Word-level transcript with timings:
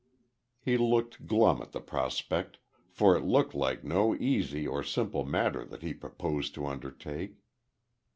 He 0.59 0.77
looked 0.77 1.27
glum 1.27 1.61
at 1.61 1.73
the 1.73 1.79
prospect, 1.79 2.57
for 2.89 3.15
it 3.15 3.23
looked 3.23 3.53
like 3.53 3.83
no 3.83 4.15
easy 4.15 4.65
or 4.67 4.81
simple 4.81 5.23
matter 5.23 5.63
that 5.63 5.83
he 5.83 5.93
proposed 5.93 6.55
to 6.55 6.65
undertake. 6.65 7.37